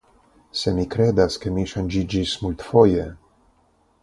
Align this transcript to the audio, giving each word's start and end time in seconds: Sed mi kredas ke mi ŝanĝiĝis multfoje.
Sed 0.61 0.75
mi 0.77 0.85
kredas 0.95 1.37
ke 1.43 1.53
mi 1.59 1.67
ŝanĝiĝis 1.75 2.35
multfoje. 2.47 3.09